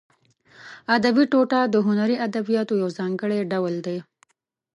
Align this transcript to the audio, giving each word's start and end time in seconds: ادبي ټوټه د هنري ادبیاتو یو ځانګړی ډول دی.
ادبي 0.95 1.23
ټوټه 1.31 1.59
د 1.73 1.75
هنري 1.85 2.15
ادبیاتو 2.27 2.73
یو 2.81 2.89
ځانګړی 2.97 3.39
ډول 3.51 3.73
دی. 3.85 3.97